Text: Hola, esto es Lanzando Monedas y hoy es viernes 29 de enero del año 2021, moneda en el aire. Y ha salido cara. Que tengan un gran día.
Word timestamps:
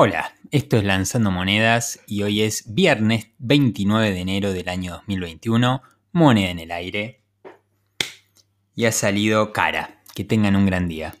Hola, 0.00 0.32
esto 0.52 0.76
es 0.76 0.84
Lanzando 0.84 1.32
Monedas 1.32 1.98
y 2.06 2.22
hoy 2.22 2.42
es 2.42 2.72
viernes 2.72 3.30
29 3.38 4.12
de 4.12 4.20
enero 4.20 4.52
del 4.52 4.68
año 4.68 4.92
2021, 4.92 5.82
moneda 6.12 6.50
en 6.50 6.60
el 6.60 6.70
aire. 6.70 7.24
Y 8.76 8.84
ha 8.84 8.92
salido 8.92 9.52
cara. 9.52 10.00
Que 10.14 10.22
tengan 10.22 10.54
un 10.54 10.66
gran 10.66 10.86
día. 10.86 11.16